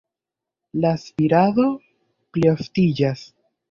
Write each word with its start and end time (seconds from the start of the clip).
La 0.85 0.93
spirado 1.03 1.69
plioftiĝas. 2.35 3.29